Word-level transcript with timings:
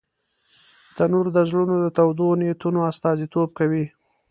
تنور 0.95 1.25
د 1.35 1.37
زړونو 1.49 1.75
د 1.83 1.85
تودو 1.97 2.27
نیتونو 2.41 2.79
استازیتوب 2.91 3.49
کوي 3.59 3.85